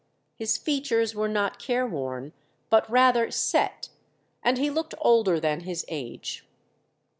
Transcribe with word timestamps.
His 0.33 0.57
features 0.57 1.13
were 1.13 1.27
not 1.27 1.59
careworn, 1.59 2.33
but 2.71 2.89
rather 2.89 3.29
set, 3.29 3.89
and 4.41 4.57
he 4.57 4.71
looked 4.71 4.95
older 4.99 5.39
than 5.39 5.59
his 5.59 5.85
age. 5.89 6.43